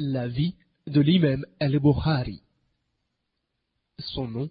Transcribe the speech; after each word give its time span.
La 0.00 0.28
vie 0.28 0.54
de 0.86 1.00
l'imam 1.00 1.44
al-Bukhari. 1.58 2.40
Son 3.98 4.28
nom 4.28 4.48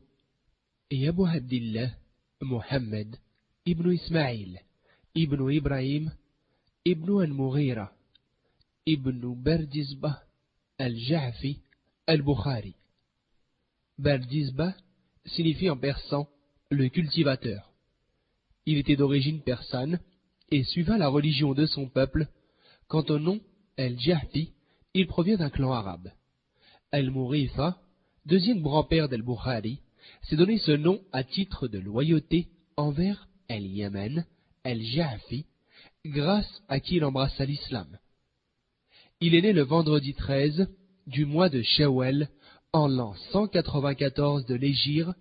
est 0.90 1.08
Abu 1.08 1.26
Abdillah 1.26 1.90
Muhammad 2.42 3.16
ibn 3.66 3.90
Ismail 3.90 4.60
ibn 5.16 5.50
Ibrahim 5.50 6.12
ibn 6.84 7.22
al-Mughira 7.22 7.94
ibn 8.86 9.36
Berdizbah 9.42 10.22
al-Ja'fi 10.80 11.62
al-Bukhari. 12.08 12.76
Berdizbah 13.98 14.76
signifie 15.28 15.70
en 15.70 15.78
persan 15.78 16.28
le 16.72 16.90
cultivateur. 16.90 17.72
Il 18.66 18.80
était 18.80 18.98
d'origine 18.98 19.42
persane 19.44 20.02
et 20.52 20.66
suivant 20.66 20.98
la 20.98 21.08
religion 21.08 21.54
de 21.54 21.66
son 21.66 21.88
peuple. 21.88 22.28
Quant 22.90 23.06
au 23.08 23.18
nom 23.18 23.40
al-Ja'fi, 23.78 24.52
il 24.98 25.08
provient 25.08 25.38
d'un 25.38 25.50
clan 25.50 25.72
arabe. 25.72 26.12
Al-Mourifa, 26.92 27.78
deuxième 28.26 28.62
grand-père 28.62 29.10
d'Al-Bukhari, 29.10 29.80
s'est 30.24 30.36
donné 30.36 30.58
ce 30.58 30.72
nom 30.72 31.00
à 31.12 31.24
titre 31.24 31.68
de 31.68 31.78
loyauté 31.78 32.48
envers 32.78 33.28
Al-Yaman, 33.50 34.26
Al-Ja'fi, 34.64 35.46
grâce 36.06 36.64
à 36.68 36.80
qui 36.80 36.96
il 36.96 37.06
embrassa 37.06 37.46
l'islam. 37.46 38.00
Il 39.22 39.36
est 39.36 39.42
né 39.42 39.54
le 39.54 39.64
vendredi 39.64 40.14
13 40.14 40.68
du 41.06 41.26
mois 41.26 41.50
de 41.50 41.62
Shawwal 41.62 42.30
en 42.74 42.88
l'an 42.88 43.14
194 43.32 44.46
de 44.46 44.56
l'Égypte, 44.56 45.12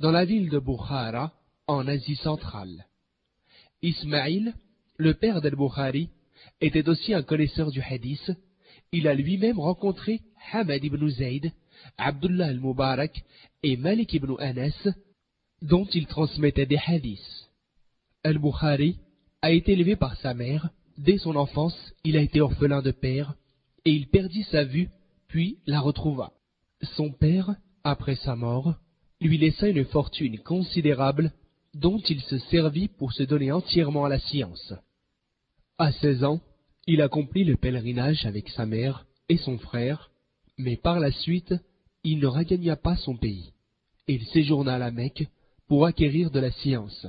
dans 0.00 0.10
la 0.10 0.24
ville 0.24 0.50
de 0.50 0.58
Bukhara, 0.58 1.32
en 1.66 1.86
Asie 1.88 2.16
centrale. 2.16 2.86
Ismaïl, 3.82 4.54
le 4.98 5.14
père 5.14 5.40
d'Al-Bukhari, 5.40 6.10
était 6.60 6.88
aussi 6.88 7.14
un 7.14 7.22
connaisseur 7.22 7.70
du 7.70 7.80
hadith 7.80 8.30
il 8.92 9.08
a 9.08 9.14
lui-même 9.14 9.58
rencontré 9.58 10.20
Hamad 10.52 10.84
ibn 10.84 11.08
Zayd, 11.08 11.52
Abdullah 11.96 12.46
al-Mubarak 12.46 13.24
et 13.62 13.76
Malik 13.76 14.12
ibn 14.12 14.34
Anas, 14.38 14.88
dont 15.62 15.86
il 15.86 16.06
transmettait 16.06 16.66
des 16.66 16.78
hadiths. 16.86 17.50
Al-Bukhari 18.22 18.98
a 19.40 19.50
été 19.50 19.72
élevé 19.72 19.96
par 19.96 20.16
sa 20.16 20.34
mère. 20.34 20.68
Dès 20.98 21.18
son 21.18 21.36
enfance, 21.36 21.76
il 22.04 22.16
a 22.16 22.20
été 22.20 22.40
orphelin 22.40 22.82
de 22.82 22.90
père 22.90 23.34
et 23.84 23.90
il 23.90 24.08
perdit 24.08 24.44
sa 24.44 24.64
vue, 24.64 24.90
puis 25.28 25.58
la 25.66 25.80
retrouva. 25.80 26.32
Son 26.96 27.10
père, 27.10 27.54
après 27.84 28.16
sa 28.16 28.36
mort, 28.36 28.74
lui 29.20 29.38
laissa 29.38 29.68
une 29.68 29.84
fortune 29.86 30.38
considérable 30.38 31.32
dont 31.74 31.98
il 31.98 32.20
se 32.20 32.38
servit 32.38 32.88
pour 32.88 33.12
se 33.12 33.22
donner 33.22 33.50
entièrement 33.50 34.04
à 34.04 34.08
la 34.08 34.18
science. 34.18 34.74
À 35.78 35.90
16 35.92 36.24
ans, 36.24 36.40
il 36.86 37.00
accomplit 37.00 37.44
le 37.44 37.56
pèlerinage 37.56 38.26
avec 38.26 38.48
sa 38.50 38.66
mère 38.66 39.06
et 39.28 39.36
son 39.36 39.58
frère, 39.58 40.10
mais 40.58 40.76
par 40.76 41.00
la 41.00 41.12
suite, 41.12 41.54
il 42.04 42.18
ne 42.18 42.26
regagna 42.26 42.76
pas 42.76 42.96
son 42.96 43.16
pays. 43.16 43.52
Il 44.08 44.24
séjourna 44.26 44.74
à 44.74 44.78
la 44.78 44.90
Mecque 44.90 45.26
pour 45.68 45.86
acquérir 45.86 46.30
de 46.30 46.40
la 46.40 46.50
science. 46.50 47.06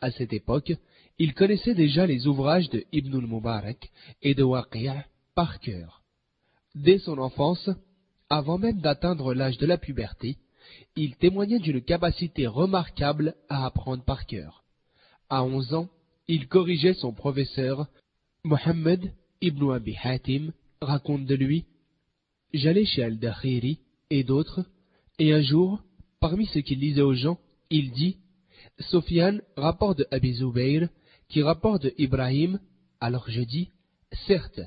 À 0.00 0.10
cette 0.10 0.32
époque, 0.32 0.72
il 1.18 1.34
connaissait 1.34 1.74
déjà 1.74 2.06
les 2.06 2.26
ouvrages 2.26 2.70
de 2.70 2.84
Ibn 2.92 3.18
al-Mubarak 3.18 3.90
et 4.22 4.34
de 4.34 4.42
Waqia' 4.42 5.04
par 5.34 5.60
cœur. 5.60 6.02
Dès 6.74 6.98
son 6.98 7.18
enfance, 7.18 7.68
avant 8.30 8.58
même 8.58 8.80
d'atteindre 8.80 9.34
l'âge 9.34 9.58
de 9.58 9.66
la 9.66 9.76
puberté, 9.76 10.36
il 10.96 11.16
témoignait 11.16 11.58
d'une 11.58 11.82
capacité 11.82 12.46
remarquable 12.46 13.34
à 13.48 13.66
apprendre 13.66 14.04
par 14.04 14.26
cœur. 14.26 14.64
À 15.28 15.44
onze 15.44 15.74
ans, 15.74 15.88
il 16.28 16.46
corrigeait 16.46 16.94
son 16.94 17.12
professeur 17.12 17.88
Mohammed 18.44 19.12
ibn 19.42 19.70
Abi 19.70 19.96
Hatim 20.02 20.52
raconte 20.80 21.26
de 21.26 21.34
lui 21.34 21.66
J'allais 22.54 22.86
chez 22.86 23.02
Al-Dakhiri 23.02 23.80
et 24.08 24.24
d'autres, 24.24 24.64
et 25.18 25.34
un 25.34 25.42
jour, 25.42 25.82
parmi 26.20 26.46
ce 26.46 26.58
qu'il 26.58 26.80
disait 26.80 27.02
aux 27.02 27.12
gens, 27.12 27.38
il 27.68 27.92
dit 27.92 28.16
Sofiane 28.78 29.42
rapporte 29.56 29.98
de 29.98 30.06
Abi 30.10 30.38
qui 31.28 31.42
rapporte 31.42 31.86
Ibrahim. 31.98 32.58
Alors 32.98 33.28
je 33.28 33.42
dis 33.42 33.68
Certes, 34.26 34.60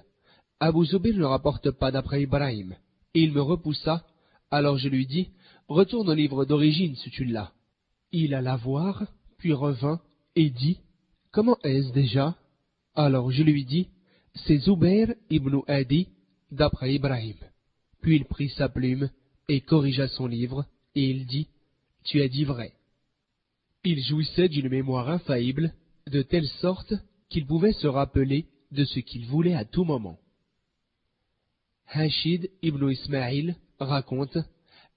Abu 0.59 0.85
Zubayr 0.85 1.17
ne 1.17 1.25
rapporte 1.25 1.71
pas 1.71 1.91
d'après 1.91 2.21
Ibrahim. 2.21 2.75
Et 3.15 3.23
il 3.23 3.33
me 3.33 3.41
repoussa. 3.41 4.05
Alors 4.51 4.77
je 4.77 4.87
lui 4.87 5.07
dis 5.07 5.29
Retourne 5.67 6.09
au 6.09 6.13
livre 6.13 6.45
d'origine 6.45 6.95
si 6.95 7.09
tu 7.09 7.25
l'as. 7.25 7.51
Il 8.11 8.35
alla 8.35 8.55
voir, 8.55 9.03
puis 9.39 9.51
revint 9.51 9.99
et 10.35 10.51
dit 10.51 10.79
Comment 11.31 11.57
est-ce 11.63 11.91
déjà? 11.91 12.35
Alors 12.95 13.31
je 13.31 13.43
lui 13.43 13.65
dis, 13.65 13.89
c'est 14.35 14.57
Zubair 14.57 15.13
ibn 15.29 15.59
Adi, 15.67 16.09
d'après 16.51 16.93
Ibrahim. 16.93 17.37
Puis 18.01 18.17
il 18.17 18.25
prit 18.25 18.49
sa 18.49 18.69
plume 18.69 19.09
et 19.49 19.61
corrigea 19.61 20.07
son 20.07 20.27
livre, 20.27 20.65
et 20.95 21.09
il 21.09 21.25
dit, 21.25 21.47
tu 22.03 22.21
as 22.21 22.27
dit 22.27 22.43
vrai. 22.43 22.73
Il 23.83 24.03
jouissait 24.03 24.49
d'une 24.49 24.69
mémoire 24.69 25.09
infaillible, 25.09 25.73
de 26.07 26.21
telle 26.21 26.47
sorte 26.61 26.93
qu'il 27.29 27.45
pouvait 27.45 27.73
se 27.73 27.87
rappeler 27.87 28.45
de 28.71 28.85
ce 28.85 28.99
qu'il 28.99 29.25
voulait 29.25 29.55
à 29.55 29.65
tout 29.65 29.83
moment. 29.83 30.19
Hashid 31.87 32.49
ibn 32.61 32.89
Ismail 32.89 33.55
raconte, 33.79 34.37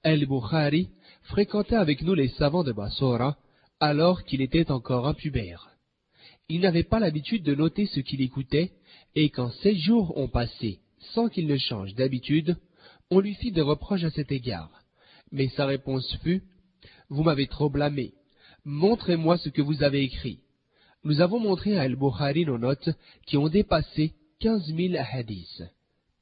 El-Bukhari 0.03 0.89
fréquentait 1.25 1.77
avec 1.77 2.03
nous 2.03 2.15
les 2.15 2.28
savants 2.28 2.65
de 2.65 2.73
Bassora 2.73 3.37
alors 3.81 4.25
qu'il 4.25 4.41
était 4.41 4.71
encore 4.71 5.07
un 5.07 5.15
pubère. 5.15 5.75
Il 6.49 6.61
n'avait 6.61 6.84
pas 6.84 7.01
l'habitude 7.01 7.43
de 7.43 7.55
noter 7.55 7.87
ce 7.87 8.01
qu'il 8.01 8.21
écoutait, 8.21 8.73
et 9.15 9.31
quand 9.31 9.51
sept 9.62 9.77
jours 9.77 10.17
ont 10.17 10.29
passé 10.29 10.81
sans 11.15 11.29
qu'il 11.29 11.47
ne 11.47 11.57
change 11.57 11.95
d'habitude, 11.95 12.57
on 13.11 13.21
lui 13.21 13.34
fit 13.34 13.53
des 13.53 13.61
reproches 13.61 14.05
à 14.05 14.11
cet 14.11 14.33
égard. 14.33 14.71
Mais 15.33 15.49
sa 15.49 15.67
réponse 15.67 16.17
fut 16.23 16.43
Vous 17.09 17.23
m'avez 17.23 17.47
trop 17.47 17.71
blâmé. 17.71 18.15
Montrez-moi 18.65 19.39
ce 19.39 19.49
que 19.49 19.62
vous 19.62 19.83
avez 19.83 20.03
écrit. 20.03 20.41
Nous 21.05 21.21
avons 21.21 21.39
montré 21.39 21.79
à 21.79 21.84
El-Bukhari 21.84 22.45
nos 22.45 22.59
notes 22.59 22.91
qui 23.27 23.37
ont 23.37 23.49
dépassé 23.49 24.13
quinze 24.41 24.73
mille 24.73 24.97
hadiths. 24.97 25.63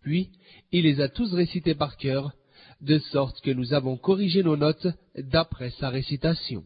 Puis, 0.02 0.30
il 0.72 0.82
les 0.82 1.00
a 1.00 1.08
tous 1.08 1.32
récités 1.32 1.74
par 1.74 1.96
cœur, 1.96 2.32
de 2.82 2.98
sorte 2.98 3.40
que 3.40 3.50
nous 3.50 3.72
avons 3.72 3.96
corrigé 3.96 4.42
nos 4.42 4.56
notes 4.56 4.86
d'après 5.16 5.70
sa 5.70 5.88
récitation. 5.88 6.64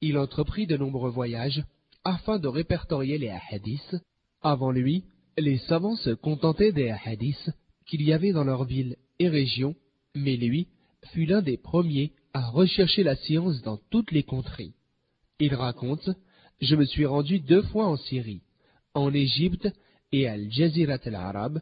Il 0.00 0.16
entreprit 0.16 0.66
de 0.66 0.78
nombreux 0.78 1.10
voyages, 1.10 1.62
afin 2.04 2.38
de 2.38 2.48
répertorier 2.48 3.18
les 3.18 3.32
hadiths. 3.50 3.96
Avant 4.42 4.70
lui, 4.70 5.04
les 5.38 5.58
savants 5.58 5.96
se 5.96 6.10
contentaient 6.10 6.72
des 6.72 6.90
hadiths 6.90 7.50
qu'il 7.86 8.02
y 8.02 8.12
avait 8.12 8.32
dans 8.32 8.44
leur 8.44 8.64
ville 8.64 8.96
et 9.18 9.28
région, 9.28 9.74
mais 10.14 10.36
lui 10.36 10.68
fut 11.12 11.26
l'un 11.26 11.42
des 11.42 11.56
premiers 11.56 12.12
à 12.32 12.48
rechercher 12.48 13.02
la 13.02 13.16
science 13.16 13.62
dans 13.62 13.78
toutes 13.90 14.12
les 14.12 14.22
contrées. 14.22 14.72
Il 15.38 15.54
raconte 15.54 16.10
Je 16.60 16.76
me 16.76 16.84
suis 16.84 17.06
rendu 17.06 17.40
deux 17.40 17.62
fois 17.62 17.86
en 17.86 17.96
Syrie, 17.96 18.42
en 18.94 19.12
Égypte 19.12 19.68
et 20.12 20.28
à 20.28 20.32
Al-Jazirat 20.32 21.00
al-Arab, 21.04 21.60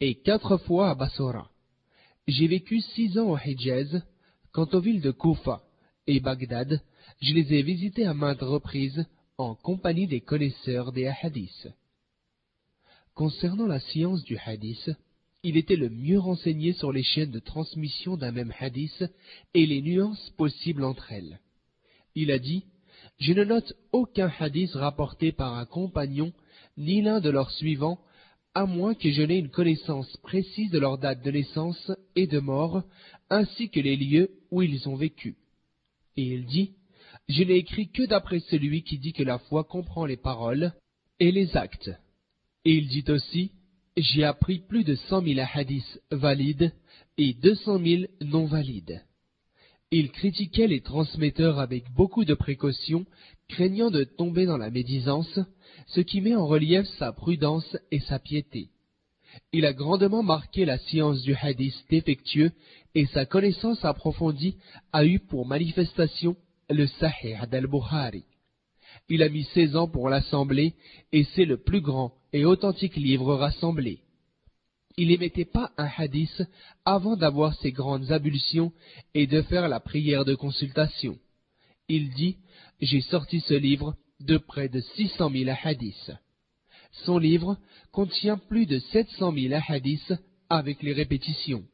et 0.00 0.16
quatre 0.16 0.58
fois 0.58 0.90
à 0.90 0.94
Bassora. 0.94 1.50
J'ai 2.26 2.46
vécu 2.46 2.80
six 2.80 3.18
ans 3.18 3.30
au 3.30 3.38
Hijaz. 3.38 4.02
Quant 4.52 4.68
aux 4.72 4.80
villes 4.80 5.00
de 5.00 5.10
Koufa 5.10 5.62
et 6.06 6.20
Bagdad, 6.20 6.80
je 7.20 7.34
les 7.34 7.54
ai 7.54 7.62
visitées 7.62 8.06
à 8.06 8.14
maintes 8.14 8.40
reprises 8.40 9.04
en 9.38 9.54
compagnie 9.54 10.06
des 10.06 10.20
connaisseurs 10.20 10.92
des 10.92 11.06
hadiths. 11.06 11.68
Concernant 13.14 13.66
la 13.66 13.80
science 13.80 14.22
du 14.24 14.36
hadith, 14.36 14.90
il 15.42 15.56
était 15.56 15.76
le 15.76 15.90
mieux 15.90 16.18
renseigné 16.18 16.72
sur 16.72 16.92
les 16.92 17.02
chaînes 17.02 17.30
de 17.30 17.38
transmission 17.38 18.16
d'un 18.16 18.32
même 18.32 18.52
hadith 18.58 19.04
et 19.52 19.66
les 19.66 19.82
nuances 19.82 20.30
possibles 20.36 20.84
entre 20.84 21.12
elles. 21.12 21.40
Il 22.14 22.30
a 22.30 22.38
dit 22.38 22.64
Je 23.18 23.32
ne 23.32 23.44
note 23.44 23.74
aucun 23.92 24.32
hadith 24.38 24.72
rapporté 24.72 25.32
par 25.32 25.54
un 25.54 25.66
compagnon 25.66 26.32
ni 26.76 27.02
l'un 27.02 27.20
de 27.20 27.30
leurs 27.30 27.50
suivants, 27.50 28.00
à 28.54 28.66
moins 28.66 28.94
que 28.94 29.10
je 29.10 29.22
n'ai 29.22 29.38
une 29.38 29.50
connaissance 29.50 30.16
précise 30.18 30.70
de 30.70 30.78
leur 30.78 30.98
date 30.98 31.22
de 31.22 31.30
naissance 31.30 31.92
et 32.14 32.26
de 32.26 32.38
mort, 32.38 32.82
ainsi 33.30 33.68
que 33.68 33.80
les 33.80 33.96
lieux 33.96 34.30
où 34.50 34.62
ils 34.62 34.88
ont 34.88 34.96
vécu. 34.96 35.36
Et 36.16 36.22
il 36.22 36.46
dit 36.46 36.72
je 37.28 37.42
n'ai 37.42 37.56
écrit 37.56 37.88
que 37.88 38.04
d'après 38.04 38.40
celui 38.40 38.82
qui 38.82 38.98
dit 38.98 39.12
que 39.12 39.22
la 39.22 39.38
foi 39.38 39.64
comprend 39.64 40.06
les 40.06 40.16
paroles 40.16 40.72
et 41.20 41.32
les 41.32 41.56
actes. 41.56 41.90
Et 42.64 42.74
il 42.74 42.88
dit 42.88 43.04
aussi, 43.08 43.52
j'ai 43.96 44.24
appris 44.24 44.58
plus 44.58 44.84
de 44.84 44.94
cent 44.94 45.22
mille 45.22 45.40
hadiths 45.40 46.00
valides 46.10 46.72
et 47.16 47.34
deux 47.34 47.54
cent 47.54 47.78
mille 47.78 48.08
non 48.20 48.46
valides. 48.46 49.02
Il 49.90 50.10
critiquait 50.10 50.66
les 50.66 50.80
transmetteurs 50.80 51.60
avec 51.60 51.84
beaucoup 51.92 52.24
de 52.24 52.34
précautions, 52.34 53.06
craignant 53.48 53.90
de 53.90 54.02
tomber 54.02 54.44
dans 54.44 54.56
la 54.56 54.70
médisance, 54.70 55.38
ce 55.86 56.00
qui 56.00 56.20
met 56.20 56.34
en 56.34 56.46
relief 56.46 56.86
sa 56.98 57.12
prudence 57.12 57.76
et 57.90 58.00
sa 58.00 58.18
piété. 58.18 58.70
Il 59.52 59.64
a 59.66 59.72
grandement 59.72 60.22
marqué 60.22 60.64
la 60.64 60.78
science 60.78 61.22
du 61.22 61.34
hadith 61.34 61.74
défectueux 61.90 62.52
et 62.94 63.06
sa 63.06 63.24
connaissance 63.24 63.84
approfondie 63.84 64.56
a 64.92 65.04
eu 65.04 65.18
pour 65.18 65.46
manifestation 65.46 66.36
le 66.70 66.86
Sahih 66.86 67.46
d'Al-Bukhari. 67.50 68.24
Il 69.08 69.22
a 69.22 69.28
mis 69.28 69.44
16 69.44 69.76
ans 69.76 69.88
pour 69.88 70.08
l'assembler 70.08 70.74
et 71.12 71.24
c'est 71.34 71.44
le 71.44 71.58
plus 71.58 71.80
grand 71.80 72.14
et 72.32 72.44
authentique 72.44 72.96
livre 72.96 73.34
rassemblé. 73.34 74.00
il 74.96 75.08
n'émettait 75.08 75.44
pas 75.44 75.72
un 75.76 75.88
hadith 75.96 76.42
avant 76.84 77.16
d'avoir 77.16 77.54
ses 77.54 77.72
grandes 77.72 78.12
ablutions 78.12 78.72
et 79.14 79.26
de 79.26 79.42
faire 79.42 79.68
la 79.68 79.80
prière 79.80 80.24
de 80.24 80.34
consultation. 80.34 81.18
Il 81.88 82.10
dit 82.14 82.36
J'ai 82.80 83.00
sorti 83.00 83.40
ce 83.40 83.54
livre 83.54 83.96
de 84.20 84.38
près 84.38 84.68
de 84.68 84.80
600 84.80 85.30
000 85.30 85.50
hadiths. 85.64 86.12
Son 87.04 87.18
livre 87.18 87.58
contient 87.92 88.38
plus 88.38 88.66
de 88.66 88.78
700 88.78 89.32
000 89.32 89.60
hadiths 89.68 90.14
avec 90.48 90.82
les 90.82 90.92
répétitions. 90.92 91.64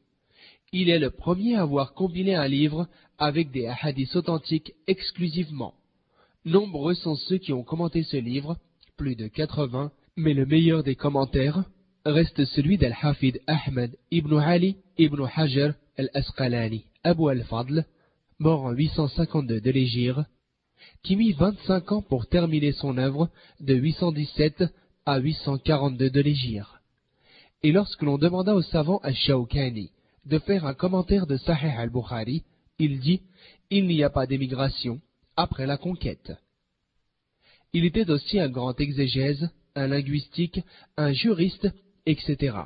Il 0.73 0.89
est 0.89 0.99
le 0.99 1.11
premier 1.11 1.55
à 1.55 1.63
avoir 1.63 1.93
compilé 1.93 2.33
un 2.33 2.47
livre 2.47 2.87
avec 3.17 3.51
des 3.51 3.67
hadiths 3.67 4.15
authentiques 4.15 4.73
exclusivement. 4.87 5.73
Nombreux 6.45 6.93
sont 6.93 7.15
ceux 7.15 7.39
qui 7.39 7.51
ont 7.51 7.63
commenté 7.63 8.03
ce 8.03 8.15
livre, 8.15 8.55
plus 8.95 9.17
de 9.17 9.27
80, 9.27 9.91
mais 10.15 10.33
le 10.33 10.45
meilleur 10.45 10.81
des 10.83 10.95
commentaires 10.95 11.65
reste 12.05 12.45
celui 12.45 12.77
d'Al-Hafid 12.77 13.41
Ahmed 13.47 13.97
ibn 14.11 14.37
Ali 14.37 14.77
ibn 14.97 15.25
Hajar 15.35 15.73
al-Asqalani, 15.97 16.85
Abu 17.03 17.29
al-Fadl, 17.29 17.83
mort 18.39 18.63
en 18.63 18.71
852 18.71 19.59
de 19.59 19.71
l'Égypte, 19.71 20.21
qui 21.03 21.17
mit 21.17 21.33
25 21.33 21.91
ans 21.91 22.01
pour 22.01 22.27
terminer 22.27 22.71
son 22.71 22.97
œuvre 22.97 23.29
de 23.59 23.75
817 23.75 24.63
à 25.05 25.19
842 25.19 26.09
de 26.09 26.21
l'Égypte. 26.21 26.65
Et 27.61 27.73
lorsque 27.73 28.03
l'on 28.03 28.17
demanda 28.17 28.55
au 28.55 28.61
savant 28.61 28.99
Al-Shawkani 28.99 29.91
de 30.25 30.39
faire 30.39 30.65
un 30.65 30.73
commentaire 30.73 31.27
de 31.27 31.37
Sahih 31.37 31.75
al-Bukhari, 31.77 32.43
il 32.79 32.99
dit 32.99 33.21
Il 33.69 33.87
n'y 33.87 34.03
a 34.03 34.09
pas 34.09 34.27
d'émigration 34.27 35.01
après 35.35 35.65
la 35.65 35.77
conquête. 35.77 36.31
Il 37.73 37.85
était 37.85 38.09
aussi 38.09 38.39
un 38.39 38.49
grand 38.49 38.79
exégèse, 38.79 39.49
un 39.75 39.87
linguistique, 39.87 40.59
un 40.97 41.13
juriste, 41.13 41.69
etc. 42.05 42.57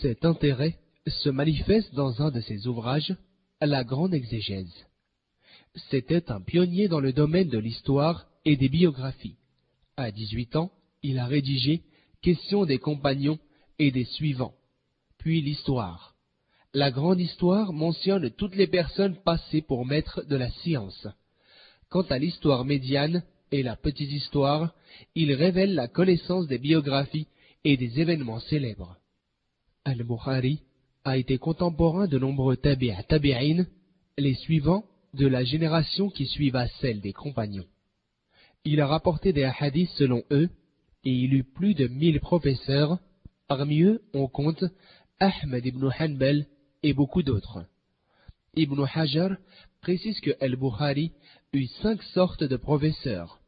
Cet 0.00 0.24
intérêt 0.24 0.78
se 1.06 1.28
manifeste 1.28 1.94
dans 1.94 2.22
un 2.22 2.30
de 2.30 2.40
ses 2.40 2.66
ouvrages, 2.66 3.14
La 3.60 3.84
grande 3.84 4.14
exégèse. 4.14 4.86
C'était 5.90 6.30
un 6.30 6.40
pionnier 6.40 6.88
dans 6.88 7.00
le 7.00 7.12
domaine 7.12 7.48
de 7.48 7.58
l'histoire 7.58 8.26
et 8.44 8.56
des 8.56 8.68
biographies. 8.68 9.36
À 9.96 10.10
18 10.10 10.56
ans, 10.56 10.70
il 11.02 11.18
a 11.18 11.26
rédigé 11.26 11.82
Questions 12.22 12.64
des 12.64 12.78
compagnons 12.78 13.38
et 13.78 13.90
des 13.90 14.04
suivants, 14.04 14.54
puis 15.18 15.40
l'histoire. 15.40 16.15
La 16.76 16.90
grande 16.90 17.20
histoire 17.20 17.72
mentionne 17.72 18.28
toutes 18.28 18.54
les 18.54 18.66
personnes 18.66 19.16
passées 19.24 19.62
pour 19.62 19.86
maîtres 19.86 20.22
de 20.28 20.36
la 20.36 20.50
science. 20.50 21.08
Quant 21.88 22.02
à 22.02 22.18
l'histoire 22.18 22.66
médiane 22.66 23.22
et 23.50 23.62
la 23.62 23.76
petite 23.76 24.12
histoire, 24.12 24.74
il 25.14 25.32
révèle 25.32 25.74
la 25.74 25.88
connaissance 25.88 26.46
des 26.48 26.58
biographies 26.58 27.28
et 27.64 27.78
des 27.78 27.98
événements 27.98 28.40
célèbres. 28.40 28.98
Al-Bukhari 29.86 30.60
a 31.04 31.16
été 31.16 31.38
contemporain 31.38 32.08
de 32.08 32.18
nombreux 32.18 32.58
tabi'a 32.58 33.02
tabi'in, 33.04 33.64
les 34.18 34.34
suivants 34.34 34.84
de 35.14 35.26
la 35.26 35.44
génération 35.44 36.10
qui 36.10 36.26
suiva 36.26 36.68
celle 36.82 37.00
des 37.00 37.14
compagnons. 37.14 37.64
Il 38.66 38.82
a 38.82 38.86
rapporté 38.86 39.32
des 39.32 39.50
hadiths 39.58 39.92
selon 39.96 40.24
eux, 40.30 40.50
et 41.04 41.10
il 41.10 41.32
eut 41.32 41.44
plus 41.54 41.72
de 41.72 41.86
mille 41.86 42.20
professeurs, 42.20 42.98
parmi 43.48 43.80
eux 43.80 44.02
on 44.12 44.28
compte 44.28 44.64
Ahmed 45.20 45.64
ibn 45.64 45.88
Hanbal 45.98 46.44
et 46.86 46.92
beaucoup 46.92 47.24
d'autres. 47.24 47.64
Ibn 48.54 48.84
Hajar 48.94 49.36
précise 49.80 50.20
que 50.20 50.30
Al-Bukhari 50.40 51.12
eut 51.52 51.66
cinq 51.82 52.00
sortes 52.14 52.44
de 52.44 52.56
professeurs. 52.56 53.40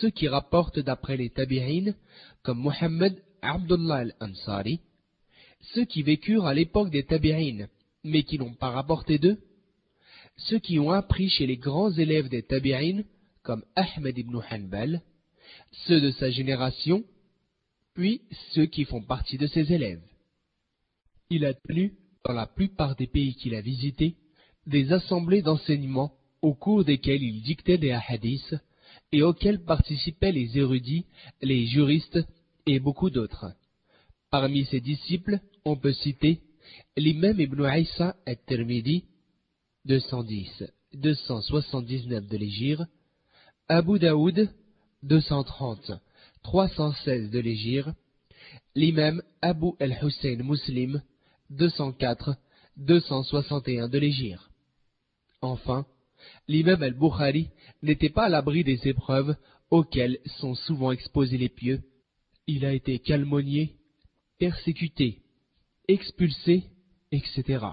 Ceux 0.00 0.10
qui 0.10 0.26
rapportent 0.28 0.80
d'après 0.80 1.16
les 1.16 1.30
tabi'in, 1.30 1.94
comme 2.42 2.58
Mohammed 2.58 3.16
Abdullah 3.42 4.04
al-Ansari, 4.06 4.80
ceux 5.72 5.84
qui 5.84 6.02
vécurent 6.02 6.46
à 6.46 6.54
l'époque 6.54 6.90
des 6.90 7.04
tabi'in, 7.04 7.68
mais 8.02 8.24
qui 8.24 8.38
n'ont 8.38 8.54
pas 8.54 8.70
rapporté 8.70 9.18
d'eux, 9.18 9.38
ceux 10.36 10.58
qui 10.58 10.80
ont 10.80 10.90
appris 10.90 11.28
chez 11.28 11.46
les 11.46 11.56
grands 11.56 11.92
élèves 11.92 12.28
des 12.28 12.42
tabi'in, 12.42 13.02
comme 13.44 13.64
Ahmed 13.76 14.18
ibn 14.18 14.40
Hanbal, 14.50 15.00
ceux 15.86 16.00
de 16.00 16.10
sa 16.10 16.30
génération, 16.30 17.04
puis 17.94 18.22
ceux 18.52 18.66
qui 18.66 18.84
font 18.84 19.02
partie 19.02 19.38
de 19.38 19.46
ses 19.46 19.72
élèves. 19.72 20.02
Il 21.30 21.44
a 21.44 21.54
tenu, 21.54 21.94
dans 22.24 22.32
la 22.32 22.46
plupart 22.46 22.96
des 22.96 23.06
pays 23.06 23.34
qu'il 23.34 23.54
a 23.54 23.60
visités, 23.60 24.16
des 24.66 24.92
assemblées 24.92 25.42
d'enseignement 25.42 26.14
au 26.40 26.54
cours 26.54 26.84
desquelles 26.84 27.22
il 27.22 27.42
dictait 27.42 27.76
des 27.78 27.92
hadiths 27.92 28.56
et 29.12 29.22
auxquelles 29.22 29.64
participaient 29.64 30.32
les 30.32 30.58
érudits, 30.58 31.06
les 31.40 31.66
juristes 31.66 32.18
et 32.66 32.80
beaucoup 32.80 33.10
d'autres. 33.10 33.52
Parmi 34.30 34.64
ses 34.66 34.80
disciples, 34.80 35.38
on 35.64 35.76
peut 35.76 35.92
citer 35.92 36.40
l'imam 36.96 37.38
Ibn 37.38 37.64
Aïssa 37.64 38.16
al-Tirmidhi, 38.26 39.04
210-279 39.86 42.28
de 42.28 42.36
l'Égypte, 42.36 42.82
Abu 43.68 43.98
Daoud, 43.98 44.48
230, 45.02 45.92
316 46.42 47.30
de 47.30 47.38
l'Égypte, 47.40 47.88
l'imam 48.74 49.22
Abu 49.40 49.72
al-Hussein 49.80 50.42
Muslim, 50.42 51.00
204, 51.52 52.36
261 52.76 53.88
de 53.88 53.98
l'Égypte. 53.98 54.40
Enfin, 55.40 55.86
l'imam 56.48 56.82
al-Bukhari 56.82 57.48
n'était 57.82 58.10
pas 58.10 58.24
à 58.24 58.28
l'abri 58.28 58.64
des 58.64 58.88
épreuves 58.88 59.36
auxquelles 59.70 60.18
sont 60.38 60.54
souvent 60.54 60.92
exposés 60.92 61.38
les 61.38 61.48
pieux. 61.48 61.82
Il 62.46 62.64
a 62.64 62.72
été 62.72 62.98
calmonié, 62.98 63.76
persécuté, 64.38 65.22
expulsé, 65.88 66.64
etc. 67.10 67.66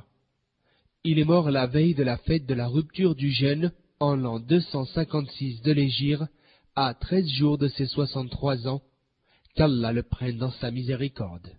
Il 1.04 1.20
est 1.20 1.26
mort 1.26 1.50
la 1.50 1.68
veille 1.68 1.96
de 1.96 2.04
la 2.04 2.18
fête 2.18 2.46
de 2.46 2.54
la 2.54 2.68
rupture 2.68 3.16
du 3.16 3.31
jeûne 3.31 3.72
en 4.00 4.16
l'an 4.16 4.40
256 4.40 5.62
de 5.62 5.72
l'Égypte, 5.72 6.24
à 6.76 6.94
treize 6.94 7.28
jours 7.30 7.58
de 7.58 7.68
ses 7.68 7.86
soixante-trois 7.86 8.68
ans, 8.68 8.81
qu'Allah 9.56 9.92
le 9.92 10.04
prenne 10.04 10.38
dans 10.38 10.52
sa 10.52 10.72
miséricorde. 10.72 11.58